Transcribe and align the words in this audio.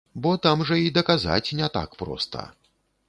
Бо 0.25 0.29
там 0.45 0.63
жа 0.69 0.77
і 0.83 0.87
даказаць 0.95 1.55
не 1.59 1.67
так 1.77 1.95
проста. 2.01 2.47